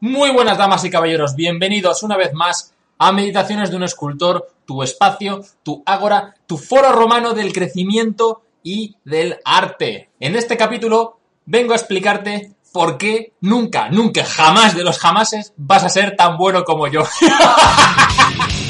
[0.00, 4.82] Muy buenas damas y caballeros, bienvenidos una vez más a Meditaciones de un escultor, tu
[4.82, 10.10] espacio, tu ágora, tu foro romano del crecimiento y del arte.
[10.20, 15.82] En este capítulo vengo a explicarte por qué nunca, nunca, jamás de los jamases vas
[15.82, 17.02] a ser tan bueno como yo.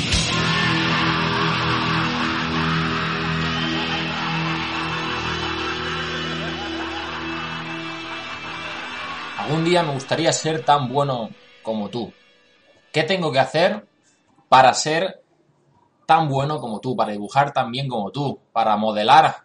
[9.67, 11.31] día me gustaría ser tan bueno
[11.63, 12.13] como tú.
[12.93, 13.85] ¿Qué tengo que hacer
[14.49, 15.23] para ser
[16.07, 19.45] tan bueno como tú, para dibujar tan bien como tú, para modelar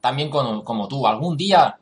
[0.00, 1.06] tan como, tú?
[1.08, 1.76] Algún día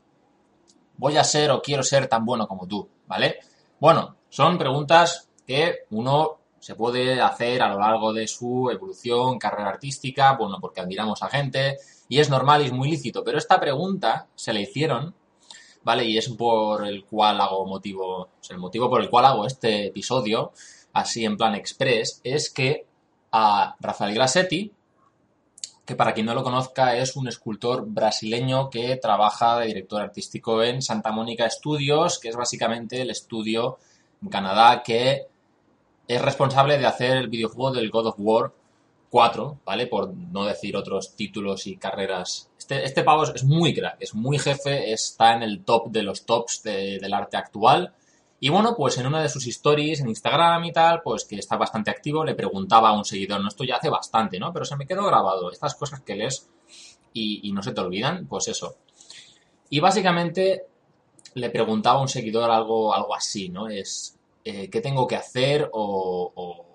[0.97, 3.41] voy a ser o quiero ser tan bueno como tú, ¿vale?
[3.79, 9.69] Bueno, son preguntas que uno se puede hacer a lo largo de su evolución, carrera
[9.69, 11.77] artística, bueno, porque admiramos a gente
[12.09, 15.15] y es normal y es muy lícito, pero esta pregunta se le hicieron
[15.83, 16.05] ¿vale?
[16.05, 20.53] Y es por el cual hago motivo, el motivo por el cual hago este episodio,
[20.93, 22.87] así en plan express, es que
[23.33, 24.73] a Rafael Grassetti,
[25.85, 30.63] que para quien no lo conozca es un escultor brasileño que trabaja de director artístico
[30.63, 33.79] en Santa Mónica Studios, que es básicamente el estudio
[34.23, 35.27] en Canadá que
[36.07, 38.53] es responsable de hacer el videojuego del God of War
[39.11, 39.87] 4, ¿vale?
[39.87, 42.50] Por no decir otros títulos y carreras.
[42.71, 46.25] Este, este pavo es, muy crack, es muy jefe, está en el top de los
[46.25, 47.93] tops del arte actual.
[48.39, 51.57] Y bueno, pues en una de sus stories en Instagram y tal, pues que está
[51.57, 54.53] bastante activo, le preguntaba a un seguidor, no, esto ya hace bastante, ¿no?
[54.53, 56.49] Pero se me quedó grabado, estas cosas que lees
[57.13, 58.77] y, no se te olvidan, pues eso.
[59.69, 60.67] Y básicamente
[61.35, 63.69] le preguntaba a un seguidor algo, algo así, ¿no?
[63.69, 66.70] Es, eh, ¿qué tengo que hacer o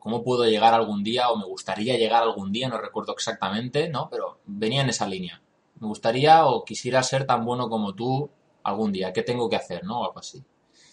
[0.00, 4.08] cómo puedo llegar algún día, o me gustaría llegar algún día, no recuerdo exactamente, ¿no?
[4.10, 5.42] Pero venía en esa línea.
[5.80, 8.30] Me gustaría o quisiera ser tan bueno como tú
[8.62, 10.00] algún día, ¿qué tengo que hacer, no?
[10.00, 10.42] O algo así.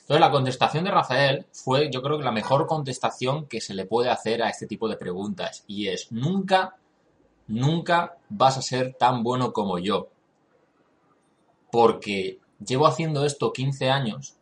[0.01, 3.85] Entonces la contestación de Rafael fue, yo creo que la mejor contestación que se le
[3.85, 6.75] puede hacer a este tipo de preguntas, y es, nunca,
[7.47, 10.09] nunca vas a ser tan bueno como yo.
[11.71, 14.35] Porque llevo haciendo esto 15 años,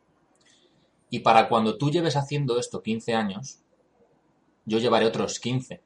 [1.12, 3.60] y para cuando tú lleves haciendo esto 15 años,
[4.66, 5.82] yo llevaré otros 15.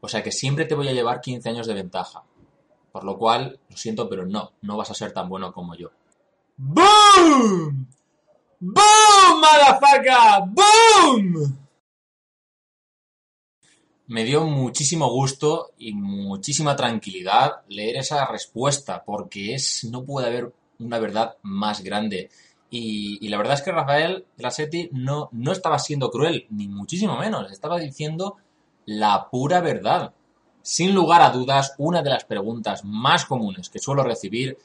[0.00, 2.22] O sea que siempre te voy a llevar 15 años de ventaja.
[2.92, 5.90] Por lo cual, lo siento, pero no, no vas a ser tan bueno como yo.
[6.56, 7.86] ¡Boom!
[8.60, 10.48] ¡Boom, motherfucker!
[10.48, 11.58] ¡Boom!
[14.06, 20.52] Me dio muchísimo gusto y muchísima tranquilidad leer esa respuesta, porque es, no puede haber
[20.78, 22.30] una verdad más grande.
[22.70, 27.50] Y, la verdad es que Rafael Grassetti no, no estaba siendo cruel, ni muchísimo menos,
[27.50, 28.36] estaba diciendo
[28.84, 30.12] la pura verdad.
[30.62, 34.58] Sin lugar a dudas, una de las preguntas más comunes que suelo recibir,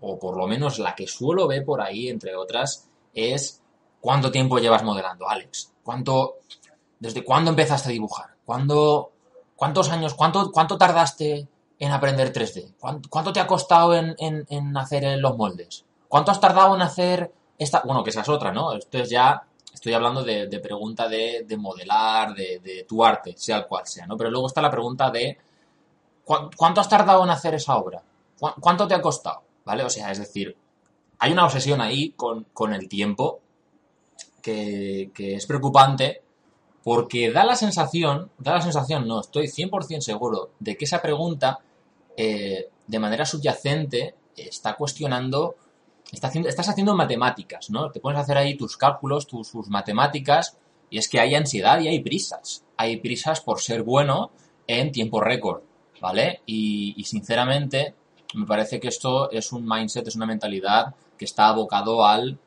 [0.00, 3.60] o por lo menos la que suelo ver por ahí, entre otras, es
[4.00, 5.72] ¿cuánto tiempo llevas modelando, Alex?
[5.82, 6.36] ¿Cuánto,
[7.00, 8.36] ¿Desde cuándo empezaste a dibujar?
[8.44, 9.10] ¿Cuándo,
[9.56, 11.48] ¿Cuántos años, cuánto, cuánto tardaste
[11.80, 12.74] en aprender 3D?
[13.08, 15.84] ¿Cuánto, te ha costado en, en hacer los moldes?
[16.08, 18.72] ¿Cuánto has tardado en hacer esta, bueno, que esa es otra, ¿no?
[18.72, 23.86] Esto es ya, estoy hablando de, pregunta de, modelar, de, tu arte, sea el cual
[23.86, 24.16] sea, ¿no?
[24.16, 25.36] Pero luego está la pregunta de
[26.24, 28.02] ¿cuánto has tardado en hacer esa obra?
[28.38, 29.42] ¿Cuánto te ha costado?
[29.66, 29.84] ¿Vale?
[29.84, 30.56] O sea, es decir,
[31.18, 33.40] hay una obsesión ahí con, el tiempo
[34.40, 36.22] que, es preocupante
[36.82, 41.58] porque da la sensación, da la sensación, no, estoy 100% seguro de que esa pregunta
[42.16, 45.56] eh, de manera subyacente está cuestionando
[46.12, 47.90] estás haciendo matemáticas, ¿no?
[47.90, 50.56] Te pones a hacer ahí tus cálculos, tus, matemáticas,
[50.90, 52.64] y es que hay ansiedad y hay prisas.
[52.76, 54.30] Hay prisas por ser bueno
[54.66, 55.62] en tiempo récord,
[56.00, 56.40] ¿vale?
[56.46, 57.94] Y, sinceramente,
[58.34, 62.38] me parece que esto es un mindset, es una mentalidad que está abocado al.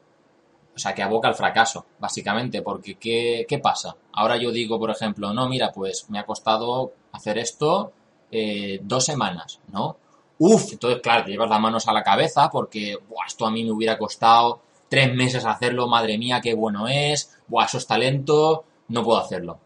[0.75, 3.95] O sea, que aboca al fracaso, básicamente, porque ¿qué, qué pasa?
[4.11, 7.93] Ahora yo digo, por ejemplo, no, mira, pues me ha costado hacer esto
[8.31, 9.97] eh, dos semanas, ¿no?
[10.45, 13.63] Uf, entonces, claro, te llevas las manos a la cabeza porque, buah, esto a mí
[13.63, 14.59] me hubiera costado
[14.89, 19.57] tres meses hacerlo, madre mía, qué bueno es, buah, eso es talento, no puedo hacerlo.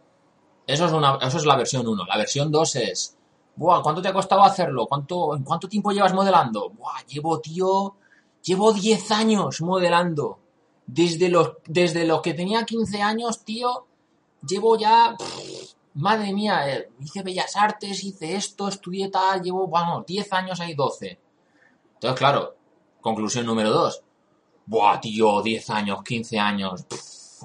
[0.67, 2.05] Eso es, una, eso es la versión 1.
[2.05, 3.17] La versión 2 es,
[3.55, 4.85] buah, ¿cuánto te ha costado hacerlo?
[4.85, 6.69] ¿Cuánto, ¿En cuánto tiempo llevas modelando?
[6.69, 7.95] Buah, llevo, tío,
[8.43, 10.37] llevo 10 años modelando.
[10.85, 13.87] Desde los, desde los que tenía 15 años, tío,
[14.47, 15.15] llevo ya
[15.97, 20.73] madre mía, eh, hice bellas artes, hice esto, estudié tal, llevo, bueno, 10 años ahí
[20.73, 21.19] 12.
[21.95, 22.55] Entonces, claro,
[23.01, 24.03] conclusión número 2.
[24.65, 26.85] Buah, tío, 10 años, 15 años,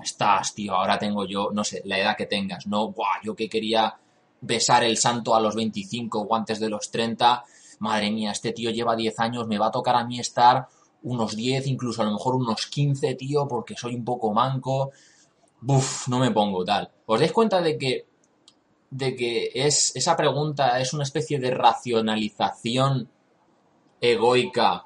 [0.02, 2.88] estás, tío, ahora tengo yo, no sé, la edad que tengas, ¿no?
[2.88, 3.96] Buah, yo que quería
[4.40, 7.44] besar el santo a los 25 o antes de los 30,
[7.78, 10.68] madre mía, este tío lleva 10 años, me va a tocar a mí estar
[11.02, 14.90] unos 10, incluso a lo mejor unos 15, tío, porque soy un poco manco.
[15.60, 16.90] Buf, no me pongo tal.
[17.06, 18.06] ¿Os dais cuenta de que,
[18.92, 23.08] de que es, esa pregunta es una especie de racionalización
[24.00, 24.84] egoica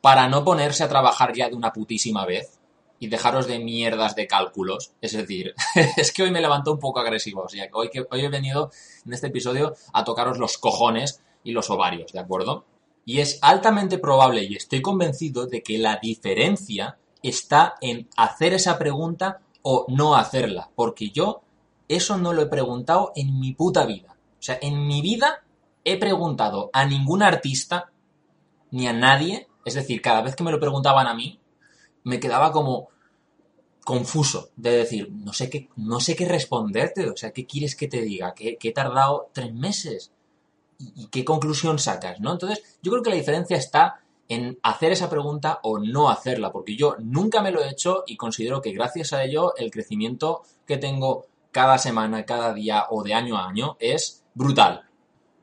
[0.00, 2.58] para no ponerse a trabajar ya de una putísima vez?
[3.02, 4.92] y dejaros de mierdas de cálculos.
[5.00, 5.54] Es decir,
[5.96, 7.44] es que hoy me levanto un poco agresivo.
[7.44, 8.70] O sea, hoy, que, hoy he venido
[9.06, 12.66] en este episodio a tocaros los cojones y los ovarios, ¿de acuerdo?
[13.06, 18.78] Y es altamente probable y estoy convencido de que la diferencia está en hacer esa
[18.78, 20.68] pregunta o no hacerla.
[20.74, 21.40] Porque yo
[21.90, 24.16] eso no lo he preguntado en mi puta vida.
[24.38, 25.42] O sea, en mi vida
[25.84, 27.90] he preguntado a ningún artista
[28.70, 29.48] ni a nadie.
[29.64, 31.40] Es decir, cada vez que me lo preguntaban a mí,
[32.04, 32.88] me quedaba como
[33.84, 37.88] confuso de decir, no sé qué, no sé qué responderte, o sea, ¿qué quieres que
[37.88, 38.34] te diga?
[38.34, 40.12] Que, he tardado tres meses.
[40.78, 42.20] ¿Y, qué conclusión sacas?
[42.20, 42.32] ¿no?
[42.32, 46.76] Entonces, yo creo que la diferencia está en hacer esa pregunta o no hacerla, porque
[46.76, 50.76] yo nunca me lo he hecho y considero que gracias a ello el crecimiento que
[50.76, 54.84] tengo cada semana, cada día o de año a año es brutal.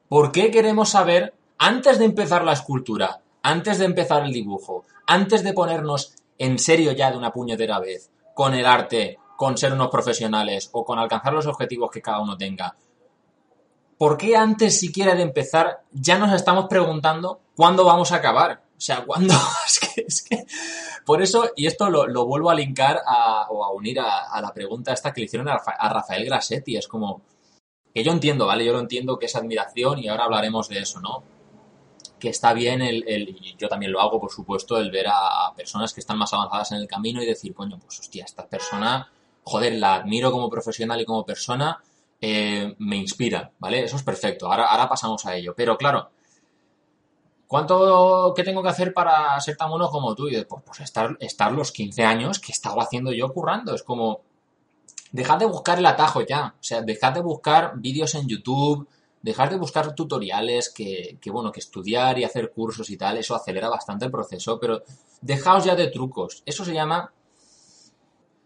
[0.10, 5.44] ¿Por qué queremos saber, antes de empezar la escultura, antes de empezar el dibujo, antes
[5.44, 9.90] de ponernos en serio ya de una puñetera vez con el arte, con ser unos
[9.90, 12.76] profesionales o con alcanzar los objetivos que cada uno tenga,
[13.98, 18.62] ¿por qué antes siquiera de empezar ya nos estamos preguntando cuándo vamos a acabar?
[18.78, 19.34] O sea, ¿cuándo?
[19.66, 20.46] es, que, es que...
[21.06, 23.02] Por eso, y esto lo, vuelvo a linkar
[23.50, 26.78] o a unir a, la pregunta esta que le hicieron a, a Rafael Grassetti.
[26.78, 27.22] Es como,
[27.94, 28.66] que yo entiendo, ¿vale?
[28.66, 31.24] Yo lo entiendo que es admiración y ahora hablaremos de eso, ¿no?
[32.20, 35.94] que está bien el, y yo también lo hago, por supuesto, el ver a personas
[35.94, 39.10] que están más avanzadas en el camino y decir, coño, pues hostia, esta persona,
[39.44, 41.82] joder, la admiro como profesional y como persona,
[42.20, 43.84] eh, me inspira, ¿vale?
[43.84, 45.54] Eso es perfecto, ahora, ahora pasamos a ello.
[45.56, 46.10] Pero claro,
[47.48, 50.28] ¿cuánto, qué tengo que hacer para ser tan bueno como tú?
[50.28, 54.22] Y después, pues estar, estar los 15 años que estaba haciendo yo currando, es como,
[55.12, 58.88] dejad de buscar el atajo ya, o sea, dejad de buscar vídeos en YouTube,
[59.22, 63.70] dejar de buscar tutoriales, que, bueno, que estudiar y hacer cursos y tal, eso acelera
[63.70, 64.84] bastante el proceso, pero
[65.22, 66.44] dejaos ya de trucos.
[66.46, 67.12] Eso se llama,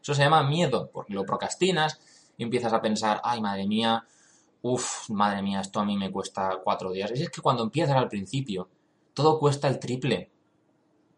[0.01, 1.99] eso se llama miedo, porque lo procrastinas
[2.37, 4.05] y empiezas a pensar, ay, madre mía,
[4.61, 7.11] uff, madre mía, esto a mí me cuesta cuatro días.
[7.11, 8.69] Es que cuando empiezas al principio,
[9.13, 10.29] todo cuesta el triple.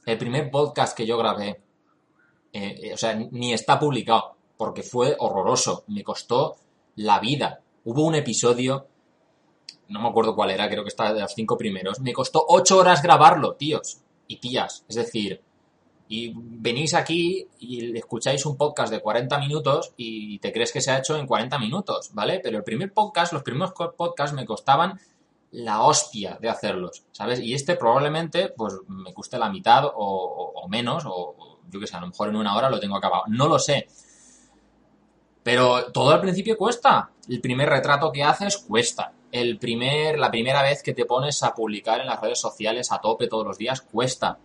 [0.05, 1.61] El primer podcast que yo grabé,
[2.51, 6.57] eh, eh, o sea, ni está publicado, porque fue horroroso, me costó
[6.95, 7.61] la vida.
[7.85, 8.87] Hubo un episodio
[9.93, 12.79] no me acuerdo cuál era, creo que está de los cinco primeros, me costó ocho
[12.79, 14.83] horas grabarlo, tíos y tías.
[14.87, 15.41] Es decir,
[16.07, 20.91] y venís aquí y escucháis un podcast de 40 minutos y te crees que se
[20.91, 22.39] ha hecho en 40 minutos, ¿vale?
[22.43, 24.99] Pero el primer podcast, los primeros podcasts me costaban
[25.53, 27.39] la hostia de hacerlos, ¿sabes?
[27.39, 32.01] Y este probablemente, pues, me cueste la mitad o, menos, o, yo qué sé, a
[32.01, 33.23] lo mejor en una hora lo tengo acabado.
[33.27, 33.87] No lo sé.
[35.43, 37.11] Pero todo al principio cuesta.
[37.27, 41.55] El primer retrato que haces cuesta el primer, la primera vez que te pones a
[41.55, 44.37] publicar en las redes sociales a tope todos los días cuesta.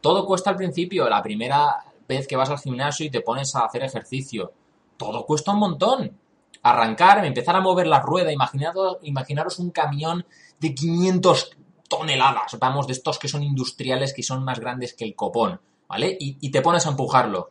[0.00, 3.64] Todo cuesta al principio, la primera vez que vas al gimnasio y te pones a
[3.64, 4.52] hacer ejercicio.
[4.96, 6.16] Todo cuesta un montón.
[6.62, 10.26] Arrancar, empezar a mover la rueda, imaginaros un camión
[10.60, 11.56] de 500
[11.88, 16.16] toneladas, vamos, de estos que son industriales, que son más grandes que el copón, ¿vale?
[16.20, 17.50] Y, te pones a empujarlo.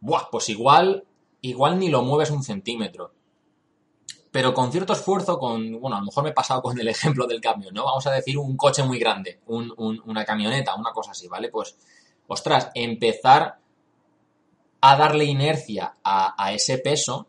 [0.00, 1.04] Buah, pues igual,
[1.42, 3.12] igual ni lo mueves un centímetro
[4.32, 7.26] pero con cierto esfuerzo, con, bueno, a lo mejor me he pasado con el ejemplo
[7.26, 7.84] del cambio, ¿no?
[7.84, 11.48] Vamos a decir un coche muy grande, una camioneta, una cosa así, ¿vale?
[11.48, 11.76] Pues,
[12.28, 13.58] ostras, empezar
[14.82, 17.26] a darle inercia a ese peso,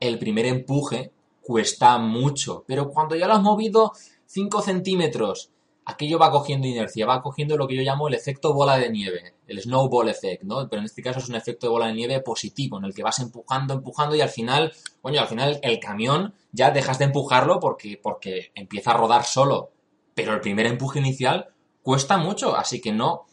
[0.00, 1.12] el primer empuje
[1.42, 3.92] cuesta mucho, pero cuando ya lo has movido
[4.26, 5.50] 5 centímetros
[5.88, 9.36] aquello va cogiendo inercia, va cogiendo lo que yo llamo el efecto bola de nieve,
[9.46, 10.68] el snowball effect, ¿no?
[10.68, 13.02] Pero en este caso es un efecto de bola de nieve positivo, en el que
[13.02, 17.58] vas empujando, empujando y al final, coño, al final el camión ya dejas de empujarlo
[17.58, 19.70] porque, porque empieza a rodar solo.
[20.14, 21.48] Pero el primer empuje inicial
[21.82, 23.24] cuesta mucho, así que no,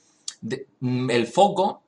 [1.10, 1.82] el foco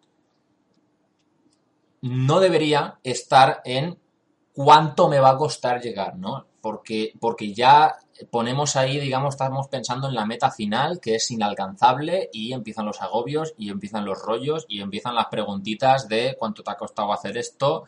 [2.02, 3.98] no debería estar en
[4.58, 6.48] cuánto me va a costar llegar, ¿no?
[6.62, 7.96] Porque, porque ya
[8.32, 13.00] ponemos ahí, digamos, estamos pensando en la meta final, que es inalcanzable, y empiezan los
[13.04, 17.38] agobios, y empiezan los rollos, y empiezan las preguntitas de cuánto te ha costado hacer
[17.38, 17.84] esto,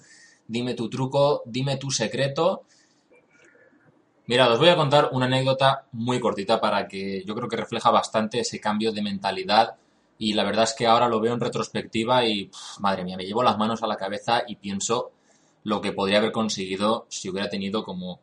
[0.48, 2.66] dime tu truco, dime tu secreto.
[4.28, 7.90] Mira, os voy a contar una anécdota muy cortita para que yo creo que refleja
[7.90, 9.78] bastante ese cambio de mentalidad
[10.20, 13.42] y la verdad es que ahora lo veo en retrospectiva y, madre mía, me llevo
[13.42, 15.14] las manos a la cabeza y pienso
[15.64, 18.20] lo que podría haber conseguido si hubiera tenido como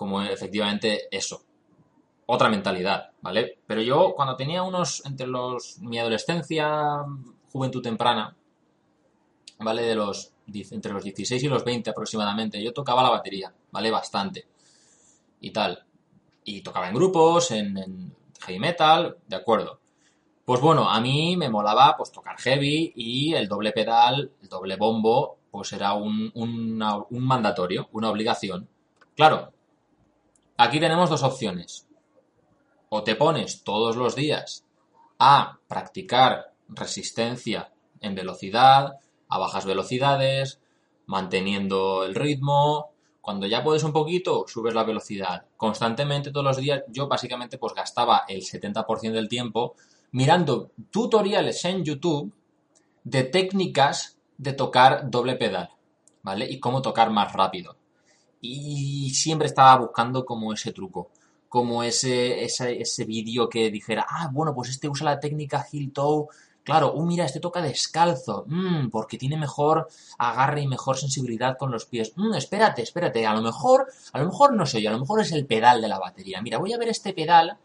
[0.00, 1.42] como efectivamente eso.
[2.24, 3.58] otra mentalidad, ¿vale?
[3.66, 7.04] Pero yo cuando tenía unos, entre los, mi adolescencia,
[7.52, 8.34] juventud temprana,
[9.58, 9.82] ¿vale?
[9.82, 13.90] De los, entre los 16 y los 20 aproximadamente, yo tocaba la batería, ¿vale?
[13.90, 14.46] Bastante.
[15.40, 15.84] Y tal.
[16.44, 19.80] Y tocaba en grupos, en, en heavy metal, de acuerdo.
[20.46, 24.76] Pues bueno, a mí me molaba pues tocar heavy y el doble pedal, el doble
[24.76, 28.68] bombo, pues era un, un mandatorio, una obligación.
[29.16, 29.52] Claro,
[30.56, 31.86] aquí tenemos dos opciones
[32.88, 34.64] o te pones todos los días
[35.18, 40.60] a practicar resistencia en velocidad, a bajas velocidades,
[41.06, 42.90] manteniendo el ritmo.
[43.20, 45.44] Cuando ya puedes un poquito, subes la velocidad.
[45.56, 49.74] Constantemente, todos los días, yo básicamente pues gastaba el 70% del tiempo
[50.12, 52.32] mirando tutoriales en YouTube
[53.04, 55.70] de técnicas de tocar doble pedal,
[56.22, 56.50] ¿vale?
[56.50, 57.76] Y cómo tocar más rápido.
[58.40, 61.10] Y siempre estaba buscando como ese truco
[61.50, 65.92] como ese, ese, ese vídeo que dijera, ah, bueno, pues este usa la técnica heel
[65.92, 66.28] toe.
[66.62, 71.72] Claro, uh, mira, este toca descalzo, mm, porque tiene mejor agarre y mejor sensibilidad con
[71.72, 72.12] los pies.
[72.14, 75.22] Mm, espérate, espérate, a lo mejor, a lo mejor no sé yo, a lo mejor
[75.22, 76.40] es el pedal de la batería.
[76.40, 77.58] Mira, voy a ver este pedal,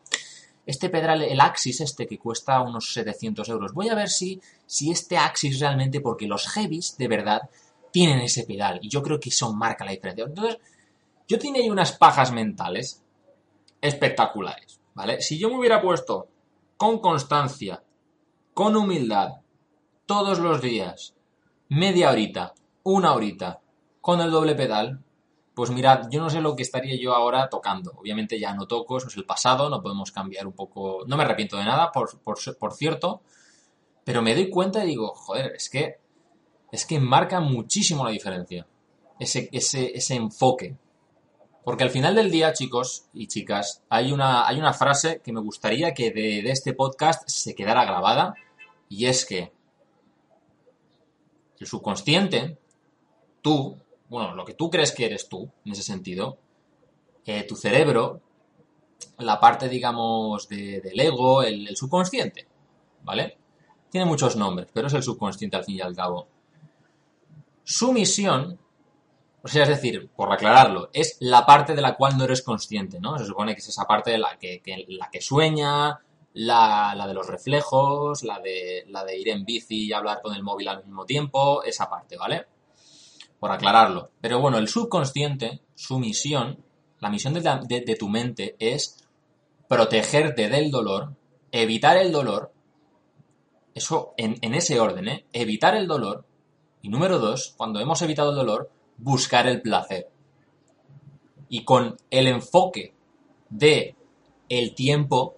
[0.66, 3.74] este pedal, el Axis este que cuesta unos 700 euros.
[3.74, 7.50] Voy a ver si, si este Axis realmente, porque los heavies de verdad
[7.92, 10.26] tienen ese pedal y yo creo que eso marca la diferencia.
[10.26, 10.58] Entonces,
[11.28, 13.02] yo tenía ahí unas pajas mentales
[13.82, 15.22] espectaculares, ¿vale?
[15.22, 16.28] Si yo me hubiera puesto
[16.78, 17.84] con constancia,
[18.54, 19.36] con humildad,
[20.06, 21.16] todos los días,
[21.70, 22.54] media horita,
[22.84, 23.62] una horita,
[24.02, 25.00] con el doble pedal,
[25.56, 27.94] pues mirad, yo no sé lo que estaría yo ahora tocando.
[27.98, 31.06] Obviamente ya no toco, eso es el pasado, no podemos cambiar un poco.
[31.08, 33.22] No me arrepiento de nada, por, por, cierto,
[34.04, 35.98] pero me doy cuenta y digo, joder, es que.
[36.72, 38.68] Es que marca muchísimo la diferencia.
[39.18, 40.76] Ese, ese, ese enfoque.
[41.66, 45.40] Porque al final del día, chicos y chicas, hay una, hay una frase que me
[45.40, 48.36] gustaría que de, este podcast se quedara grabada,
[48.88, 49.52] y es que
[51.60, 52.60] el subconsciente,
[53.42, 56.38] tú, bueno, lo que tú crees que eres tú, en ese sentido,
[57.26, 58.22] eh, tu cerebro,
[59.20, 62.48] la parte, digamos, del ego, el, el subconsciente,
[63.04, 63.38] ¿vale?
[63.90, 66.28] Tiene muchos nombres, pero es el subconsciente al fin y al cabo.
[67.64, 68.60] Su misión
[69.46, 73.00] o sea, es decir, por aclararlo, es la parte de la cual no eres consciente,
[73.00, 73.20] ¿no?
[73.20, 76.00] Se supone que es esa parte de la que, la que sueña,
[76.34, 80.42] la, de los reflejos, la de, la de ir en bici y hablar con el
[80.42, 82.48] móvil al mismo tiempo, esa parte, ¿vale?
[83.46, 84.10] Por aclararlo.
[84.22, 86.66] Pero bueno, el subconsciente, su misión,
[87.00, 88.98] la misión de, tu mente es
[89.68, 91.14] protegerte del dolor,
[91.52, 92.52] evitar el dolor,
[93.76, 95.26] eso en, en ese orden, ¿eh?
[95.32, 96.26] Evitar el dolor.
[96.82, 100.10] Y número dos, cuando hemos evitado el dolor, buscar el placer.
[101.48, 102.96] Y con el enfoque
[103.52, 103.96] de
[104.50, 105.38] el tiempo,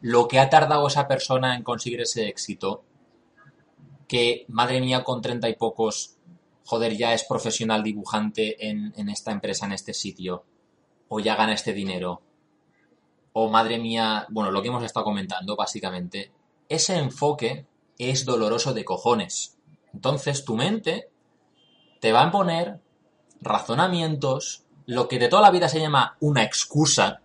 [0.00, 2.84] lo que ha tardado esa persona en conseguir ese éxito,
[4.06, 6.17] que madre mía con treinta y pocos,
[6.68, 10.44] joder, ya es profesional dibujante en, en esta empresa, en este sitio,
[11.08, 12.20] o ya gana este dinero,
[13.32, 16.30] o madre mía, bueno, lo que hemos estado comentando básicamente,
[16.68, 17.64] ese enfoque
[17.96, 19.56] es doloroso de cojones.
[19.94, 21.08] Entonces tu mente
[22.00, 22.80] te va a poner
[23.40, 27.22] razonamientos, lo que de toda la vida se llama una excusa,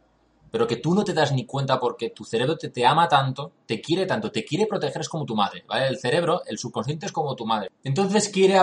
[0.52, 3.52] pero que tú no te das ni cuenta porque tu cerebro te, te ama tanto,
[3.66, 5.88] te quiere tanto, te quiere proteger, es como tu madre, ¿vale?
[5.88, 7.72] El cerebro, el subconsciente es como tu madre.
[7.84, 8.58] Entonces quiere,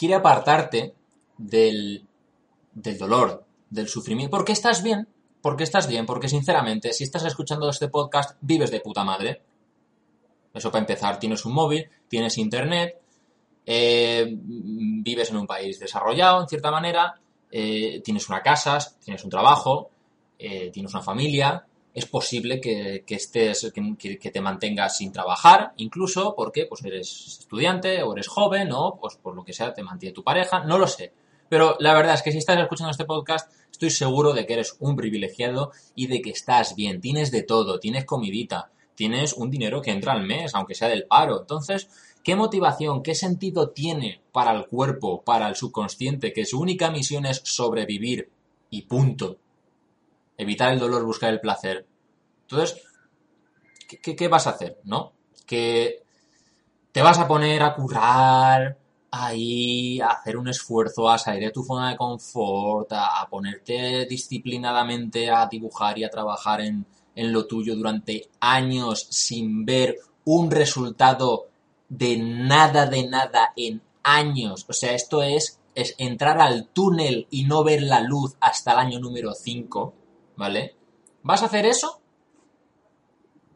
[0.00, 0.94] quiere apartarte
[1.36, 2.06] del,
[2.72, 5.06] del dolor, del sufrimiento, porque estás bien,
[5.42, 9.42] porque estás bien, porque sinceramente, si estás escuchando este podcast, vives de puta madre.
[10.54, 12.98] Eso para empezar, tienes un móvil, tienes internet,
[13.66, 19.28] eh, vives en un país desarrollado, en cierta manera, eh, tienes una casa, tienes un
[19.28, 19.90] trabajo,
[20.38, 26.66] eh, tienes una familia, es posible que, estés, que, te mantengas sin trabajar, incluso porque
[26.66, 30.22] pues eres estudiante o eres joven o pues por lo que sea te mantiene tu
[30.22, 31.12] pareja, no lo sé.
[31.48, 34.76] Pero la verdad es que si estás escuchando este podcast, estoy seguro de que eres
[34.78, 39.82] un privilegiado y de que estás bien, tienes de todo, tienes comidita, tienes un dinero
[39.82, 41.40] que entra al mes, aunque sea del paro.
[41.40, 41.88] Entonces,
[42.22, 47.24] ¿Qué motivación, qué sentido tiene para el cuerpo, para el subconsciente, que su única misión
[47.24, 48.28] es sobrevivir
[48.68, 49.38] y punto?
[50.40, 51.86] Evitar el dolor, buscar el placer.
[52.48, 52.82] Entonces,
[54.02, 54.80] ¿qué, vas a hacer?
[54.84, 55.12] ¿No?
[55.44, 56.02] Que
[56.92, 58.78] te vas a poner a currar,
[59.10, 65.30] ahí, a hacer un esfuerzo, a salir de tu zona de confort, a, ponerte disciplinadamente
[65.30, 71.48] a dibujar y a trabajar en, en lo tuyo durante años sin ver un resultado
[71.90, 74.64] de nada de nada en años.
[74.66, 78.78] O sea, esto es, es entrar al túnel y no ver la luz hasta el
[78.78, 79.94] año número 5,
[80.40, 80.74] ¿vale?
[81.22, 82.00] ¿Vas a hacer eso?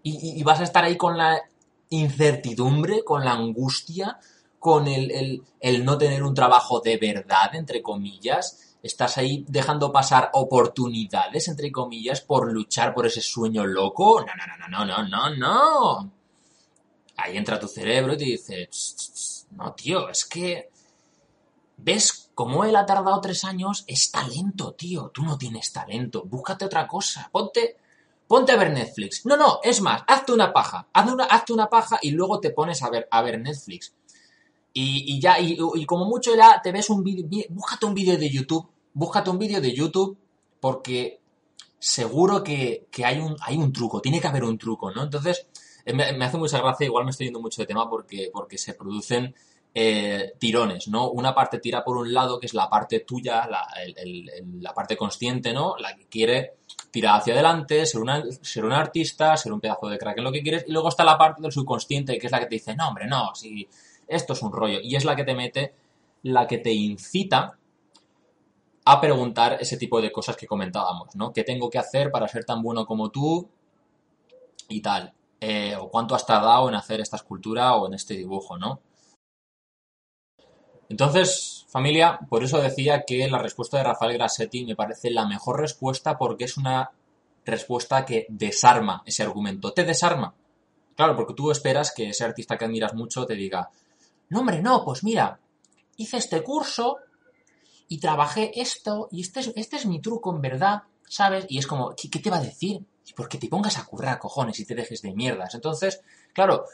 [0.03, 1.41] Y, vas a estar ahí con la
[1.88, 4.19] incertidumbre, con la angustia,
[4.59, 8.76] con el, el, no tener un trabajo de verdad, entre comillas.
[8.83, 14.21] Estás ahí dejando pasar oportunidades, entre comillas, por luchar por ese sueño loco.
[14.21, 16.12] No, no, no, no, no, no, no.
[17.17, 18.69] Ahí entra tu cerebro y te dice,
[19.53, 20.69] no, tío, es que...
[21.85, 23.85] ¿Ves cómo él ha tardado tres años?
[23.87, 25.11] Es talento, tío.
[25.12, 26.25] Tú no tienes talento.
[26.25, 27.29] Búscate otra cosa.
[27.31, 27.76] Ponte,
[28.26, 29.26] ponte a ver Netflix.
[29.26, 30.88] No, no, es más, hazte una paja.
[30.95, 33.93] Hazte una, hazte una paja y luego te pones a ver, a ver Netflix.
[34.73, 38.67] Y, ya, y, como mucho ya te ves un vídeo, búscate un vídeo de YouTube,
[38.93, 40.19] búscate un vídeo de YouTube
[40.59, 41.21] porque
[41.79, 45.05] seguro que, hay, un, hay un truco, tiene que haber un truco, ¿no?
[45.05, 45.47] Entonces,
[45.85, 48.75] eh, me, hace mucha gracia, igual me estoy yendo mucho de tema porque, porque se
[48.75, 49.35] producen
[49.76, 51.11] eh, tirones, ¿no?
[51.11, 55.76] Una parte tira por un lado, que es la parte tuya, la, parte consciente, ¿no?
[55.78, 56.59] La que quiere
[56.93, 60.43] tirar hacia adelante, ser, una, un artista, ser un pedazo de crack en lo que
[60.43, 62.87] quieres, y luego está la parte del subconsciente, que es la que te dice, no,
[62.87, 63.69] hombre, no, si
[64.07, 64.78] esto es un rollo.
[64.81, 65.75] Y es la que te mete,
[66.23, 67.59] la que te incita
[68.85, 71.33] a preguntar ese tipo de cosas que comentábamos, ¿no?
[71.33, 73.49] ¿Qué tengo que hacer para ser tan bueno como tú?
[74.69, 75.12] Y tal.
[75.40, 78.81] Eh, o cuánto has tardado en hacer esta escultura o en este dibujo, ¿no?
[80.88, 85.61] Entonces, familia, por eso decía que la respuesta de Rafael Grassetti me parece la mejor
[85.61, 86.91] respuesta porque es una
[87.45, 89.73] respuesta que desarma ese argumento.
[89.73, 90.35] Te desarma.
[90.97, 93.71] Claro, porque tú esperas que ese artista que admiras mucho te diga,
[94.29, 95.38] no, hombre, no, pues mira,
[95.97, 96.99] hice este curso
[97.88, 101.47] y trabajé esto y este es, este es mi truco en verdad, ¿sabes?
[101.49, 102.81] Y es como, ¿qué, te va a decir?
[103.17, 105.55] Porque te pongas a currar, cojones, y te dejes de mierdas.
[105.55, 106.00] Entonces,
[106.33, 106.64] claro,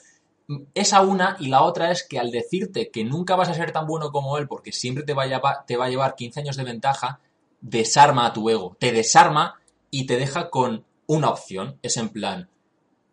[0.74, 3.86] esa una y la otra es que al decirte que nunca vas a ser tan
[3.86, 6.56] bueno como él porque siempre te va a llevar, te va a llevar 15 años
[6.56, 7.20] de ventaja,
[7.60, 11.78] desarma a tu ego, te desarma y te deja con una opción.
[11.82, 12.48] Es en plan,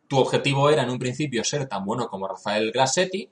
[0.08, 3.29] tu objetivo era en un principio ser tan bueno como Rafael Grassetti,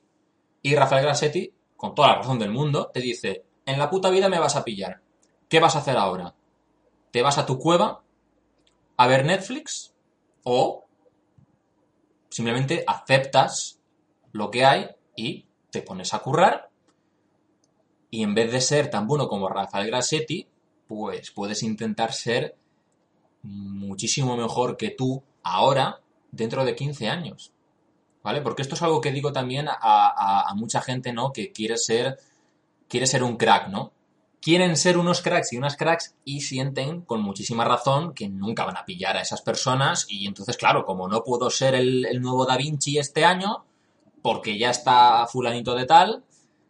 [0.62, 4.30] y Rafael Grassetti, con toda la razón del mundo, te dice, en la puta vida
[4.30, 5.00] me vas a pillar.
[5.48, 6.34] ¿Qué vas a hacer ahora?
[7.12, 8.02] ¿Te vas a tu cueva
[8.98, 9.94] a ver Netflix?
[10.44, 10.86] ¿O
[12.30, 13.80] simplemente aceptas
[14.36, 16.70] lo que hay y te pones a currar?
[18.10, 20.48] Y en vez de ser tan bueno como Rafael Grassetti,
[20.88, 22.56] pues puedes intentar ser
[23.42, 27.54] muchísimo mejor que tú ahora dentro de 15 años.
[28.26, 28.42] ¿vale?
[28.42, 31.32] Porque esto es algo que digo también a, mucha gente, ¿no?
[31.32, 32.18] Que quiere ser,
[32.90, 33.94] quiere ser un crack, ¿no?
[34.42, 38.78] Quieren ser unos cracks y unas cracks y sienten con muchísima razón que nunca van
[38.78, 42.58] a pillar a esas personas y entonces, claro, como no puedo ser el, nuevo Da
[42.58, 43.64] Vinci este año,
[44.26, 46.24] porque ya está fulanito de tal,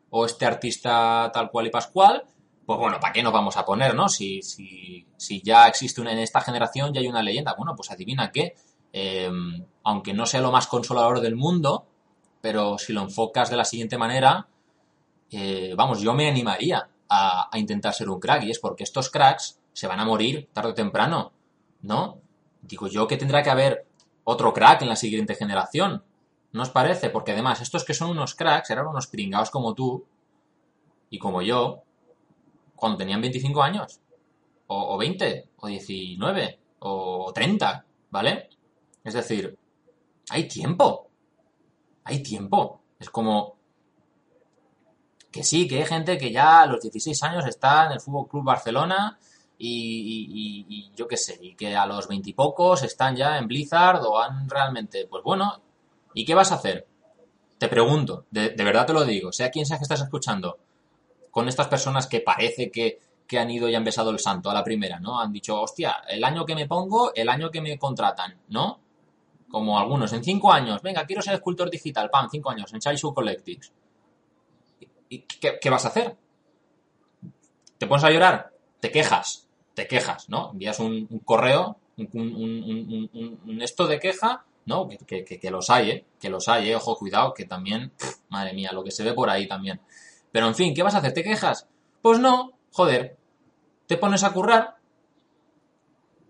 [0.09, 2.23] o este artista tal cual y pascual,
[2.65, 4.09] pues bueno, ¿para qué nos vamos a poner, no?
[4.09, 7.91] Si, si, si ya existe una, en esta generación, ya hay una leyenda, bueno, pues
[7.91, 8.55] adivina qué,
[8.97, 11.85] Em, aunque no sea lo más consolador del mundo,
[12.39, 14.47] pero si lo enfocas de la siguiente manera,
[15.31, 19.59] eh, vamos, yo me animaría a, intentar ser un crack, y es porque estos cracks
[19.73, 21.33] se van a morir tarde o temprano,
[21.81, 22.21] ¿no?
[22.61, 23.85] Digo yo que tendrá que haber
[24.23, 26.05] otro crack en la siguiente generación,
[26.55, 27.09] ¿no os parece?
[27.09, 30.05] Porque además, estos que son unos cracks eran unos pringados como tú
[31.09, 31.83] y como yo,
[32.75, 33.99] cuando tenían 25 años,
[34.67, 38.49] o, o 20, o 19, o 30, ¿vale?
[39.03, 39.57] Es decir,
[40.29, 41.09] hay tiempo.
[42.05, 42.81] Hay tiempo.
[42.99, 43.57] Es como
[45.29, 48.29] que sí, que hay gente que ya a los 16 años está en el Fútbol
[48.29, 49.19] Club Barcelona
[49.57, 54.01] y, yo qué sé, y que a los 20 y pocos están ya en Blizzard
[54.05, 55.64] o han realmente, pues bueno,
[56.15, 56.87] ¿y qué vas a hacer?
[57.59, 60.57] Te pregunto, de, verdad te lo digo, sea quien sea que estás escuchando,
[61.29, 64.53] con estas personas que parece que, que han ido y han besado el santo a
[64.55, 65.19] la primera, ¿no?
[65.19, 68.79] Han dicho, hostia, el año que me pongo, el año que me contratan, ¿no?
[69.55, 73.13] como algunos, en cinco años, venga, quiero ser escultor digital, pam, cinco años, en Chaishu
[73.13, 73.71] Collectics.
[75.07, 76.17] ¿Y qué, vas a hacer?
[77.77, 78.51] ¿Te pones a llorar?
[78.81, 80.51] Te quejas, te quejas, ¿no?
[80.51, 84.87] Envías un, correo, un, esto de queja, ¿no?
[84.87, 86.05] Que, los hay, ¿eh?
[86.19, 86.75] Que los hay, ¿eh?
[86.75, 87.91] Ojo, cuidado, que también,
[88.29, 89.81] madre mía, lo que se ve por ahí también.
[90.31, 91.13] Pero en fin, ¿qué vas a hacer?
[91.13, 91.67] ¿Te quejas?
[92.01, 93.17] Pues no, joder,
[93.87, 94.77] te pones a currar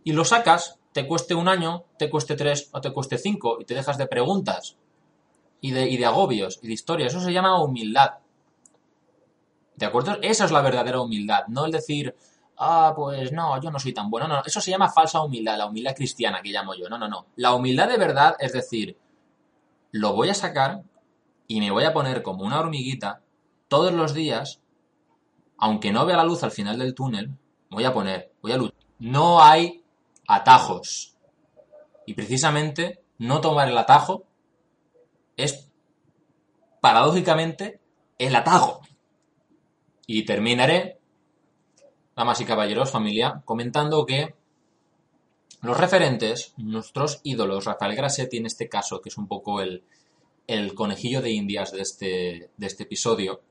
[0.04, 3.66] y lo sacas te cueste un año, te cueste tres o te cueste cinco y
[3.66, 4.78] te dejas de preguntas
[5.60, 7.14] y de, y de agobios y de historias.
[7.14, 8.12] Eso se llama humildad.
[9.76, 10.18] ¿De acuerdo?
[10.22, 12.16] Esa es la verdadera humildad, no el decir,
[12.58, 14.28] ah, pues no, yo no soy tan bueno.
[14.28, 16.90] No, eso se llama falsa humildad, la humildad cristiana que llamo yo.
[16.90, 17.28] No, no, no.
[17.36, 18.98] La humildad de verdad es decir,
[19.92, 20.84] lo voy a sacar
[21.48, 23.22] y me voy a poner como una hormiguita
[23.68, 24.62] todos los días,
[25.58, 27.32] aunque no vea la luz al final del túnel,
[27.70, 28.80] voy a poner, voy a luchar.
[29.00, 29.84] No hay
[30.28, 31.16] atajos.
[32.06, 34.26] Y precisamente no tomar el atajo
[35.38, 35.72] es
[36.82, 37.82] paradójicamente
[38.18, 38.82] el atajo.
[40.08, 41.00] Y terminaré,
[42.16, 44.36] damas y caballeros, familia, comentando que
[45.62, 49.84] los referentes, nuestros ídolos, Rafael Grassetti en este caso, que es un poco el,
[50.48, 53.42] el conejillo de indias de este, de este episodio,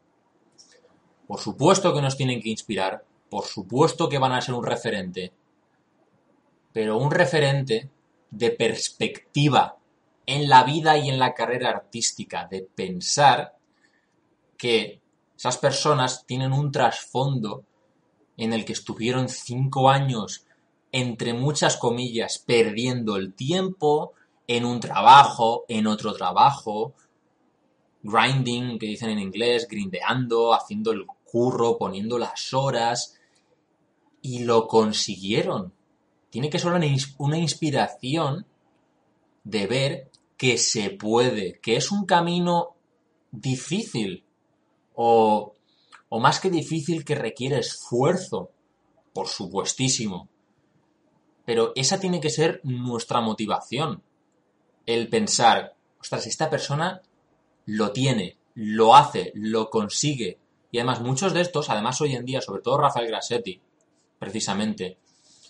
[1.27, 5.33] por supuesto que nos tienen que inspirar, por supuesto que van a ser un referente,
[6.73, 7.91] pero un referente
[8.31, 9.77] de perspectiva
[10.27, 13.57] en la vida y en la carrera artística, de pensar
[14.57, 15.01] que
[15.37, 17.65] esas personas tienen un trasfondo
[18.37, 20.47] en el que estuvieron cinco años,
[20.93, 24.13] entre muchas comillas, perdiendo el tiempo
[24.47, 26.95] en un trabajo, en otro trabajo,
[28.03, 33.19] grinding, que dicen en inglés, grindeando, haciendo el curro, poniendo las horas,
[34.23, 35.73] y lo consiguieron.
[36.31, 36.73] Tiene que ser
[37.19, 38.47] una inspiración
[39.45, 42.75] de ver que se puede, que es un camino
[43.31, 44.25] difícil
[44.95, 45.54] o,
[46.15, 48.53] o más que difícil que requiere esfuerzo,
[49.13, 50.29] por supuestísimo.
[51.45, 54.01] Pero esa tiene que ser nuestra motivación.
[54.87, 57.03] El pensar, ostras, esta persona
[57.67, 60.39] lo tiene, lo hace, lo consigue.
[60.71, 63.61] Y además muchos de estos, además hoy en día, sobre todo Rafael Grassetti,
[64.17, 64.99] precisamente,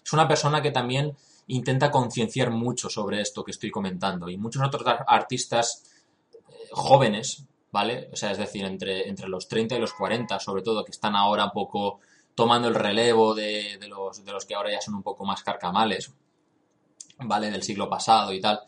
[0.03, 1.15] es una persona que también
[1.49, 4.31] intenta concienciar mucho sobre esto que estoy comentando.
[4.31, 5.85] Y muchos otros artistas
[6.33, 8.09] eh, jóvenes, ¿vale?
[8.13, 11.17] O sea, es decir, entre, entre los 30 y los 40, sobre todo, que están
[11.17, 11.99] ahora un poco
[12.37, 15.43] tomando el relevo de, de, los, de los que ahora ya son un poco más
[15.43, 16.13] carcamales,
[17.19, 17.51] ¿vale?
[17.51, 18.61] Del siglo pasado y tal.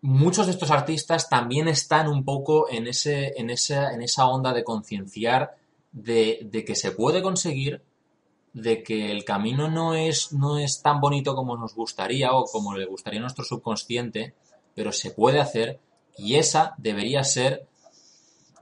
[0.00, 4.52] Muchos de estos artistas también están un poco en, ese, en, esa, en esa onda
[4.52, 5.56] de concienciar
[5.92, 7.84] de, de que se puede conseguir
[8.52, 12.76] de que el camino no es, no es tan bonito como nos gustaría o como
[12.76, 14.34] le gustaría a nuestro subconsciente,
[14.74, 15.78] pero se puede hacer
[16.16, 17.66] y esa debería ser,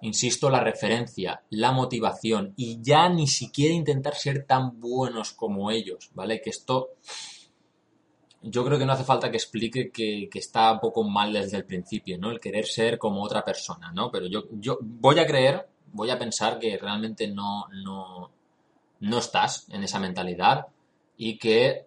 [0.01, 6.11] insisto, la referencia, la motivación y ya ni siquiera intentar ser tan buenos como ellos,
[6.15, 6.41] ¿vale?
[6.41, 6.91] Que esto
[8.43, 11.57] yo creo que no hace falta que explique que, que, está un poco mal desde
[11.57, 12.31] el principio, ¿no?
[12.31, 14.11] El querer ser como otra persona, ¿no?
[14.11, 18.31] Pero yo, yo voy a creer, voy a pensar que realmente no, no,
[19.01, 20.67] no estás en esa mentalidad
[21.17, 21.87] y que,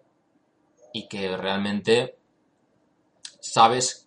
[0.92, 2.16] y que realmente
[3.40, 4.01] sabes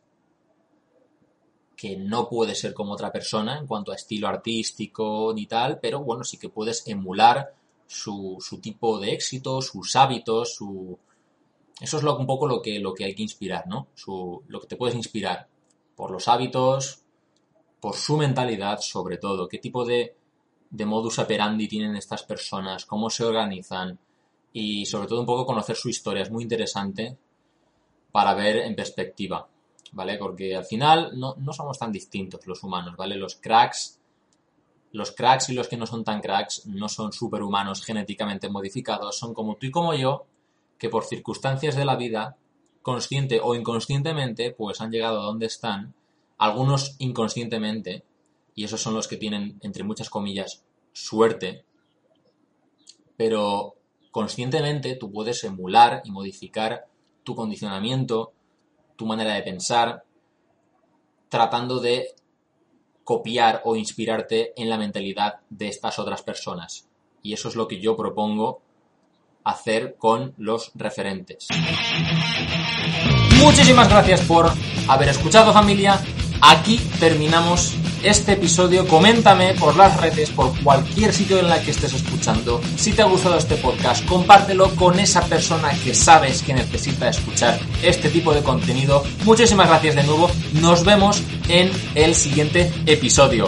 [1.86, 6.00] que no puedes ser como otra persona en cuanto a estilo artístico ni tal, pero
[6.00, 7.54] bueno, sí que puedes emular
[7.86, 10.98] su, su tipo de éxito, sus hábitos, su...
[11.80, 13.90] Eso es lo, un poco lo que, lo que hay que inspirar, ¿no?
[14.48, 15.48] Lo que te puedes inspirar
[15.96, 17.04] por los hábitos,
[17.80, 20.16] por su mentalidad sobre todo, qué tipo de,
[20.72, 24.00] de modus operandi tienen estas personas, cómo se organizan
[24.52, 26.24] y sobre todo un poco conocer su historia.
[26.24, 27.16] Es muy interesante
[28.12, 29.48] para ver en perspectiva,
[29.92, 30.18] ¿vale?
[30.18, 33.16] Porque al final no, no somos tan distintos los humanos, ¿vale?
[33.16, 34.00] Los cracks,
[34.92, 39.34] los cracks y los que no son tan cracks no son superhumanos genéticamente modificados, son
[39.34, 40.26] como tú y como yo,
[40.78, 42.38] que por circunstancias de la vida,
[42.82, 45.94] consciente o inconscientemente, pues han llegado a donde están,
[46.38, 48.04] algunos inconscientemente,
[48.54, 51.66] y esos son los que tienen, entre muchas comillas, suerte,
[53.18, 53.76] pero
[54.12, 56.88] conscientemente tú puedes emular y modificar
[57.24, 58.34] tu condicionamiento,
[58.96, 60.04] tu manera de pensar,
[61.30, 62.16] tratando de
[63.04, 66.88] copiar o inspirarte en la mentalidad de estas otras personas.
[67.22, 68.62] Y eso es lo que yo propongo
[69.44, 71.48] hacer con los referentes.
[73.40, 74.52] Muchísimas gracias por
[74.88, 76.00] haber escuchado familia.
[76.42, 81.94] Aquí terminamos este episodio, coméntame por las redes, por cualquier sitio en la que estés
[81.94, 82.62] escuchando.
[82.78, 87.60] Si te ha gustado este podcast, compártelo con esa persona que sabes que necesita escuchar
[87.84, 89.04] este tipo de contenido.
[89.24, 90.30] Muchísimas gracias de nuevo.
[90.54, 93.48] Nos vemos en el siguiente episodio.